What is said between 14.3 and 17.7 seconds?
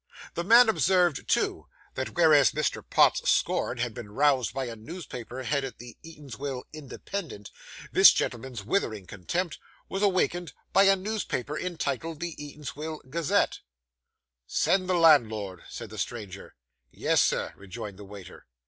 'Send the landlord,' said the stranger. 'Yes, sir,'